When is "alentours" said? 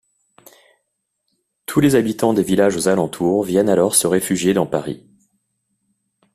2.87-3.43